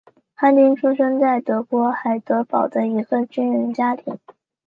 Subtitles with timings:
[0.33, 4.17] 哈丁出生在德国海德堡的一个军人家庭。